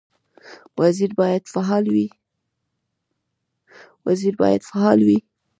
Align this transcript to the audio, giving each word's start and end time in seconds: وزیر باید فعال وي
وزیر 0.79 1.11
باید 4.39 4.63
فعال 4.73 4.99
وي 5.07 5.19